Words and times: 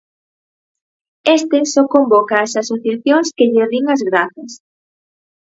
Este 1.37 1.57
só 1.73 1.83
convoca 1.95 2.35
as 2.45 2.51
asociacións 2.63 3.27
que 3.37 3.49
lle 3.51 3.63
rin 3.71 3.85
as 3.95 4.01
grazas. 4.09 4.51